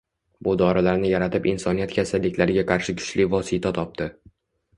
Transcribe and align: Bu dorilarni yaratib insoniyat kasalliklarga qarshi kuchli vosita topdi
Bu 0.45 0.53
dorilarni 0.61 1.11
yaratib 1.11 1.45
insoniyat 1.51 1.93
kasalliklarga 1.99 2.65
qarshi 2.73 2.97
kuchli 3.03 3.29
vosita 3.37 3.75
topdi 3.81 4.11